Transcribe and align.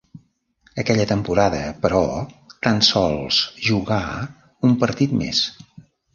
Aquella 0.83 1.03
temporada 1.11 1.59
però, 1.83 2.01
tan 2.69 2.81
sols 2.89 3.43
jugà 3.67 4.01
un 4.71 4.75
partit 4.87 5.17
més. 5.23 5.45